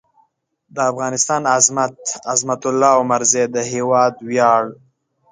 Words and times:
د 0.75 0.77
افغانستان 0.91 1.41
عظمت؛ 1.55 1.93
عظمت 2.31 2.61
الله 2.71 2.93
عمرزی 3.01 3.43
د 3.55 3.57
هېواد 3.73 4.13
وېاړ 4.27 4.63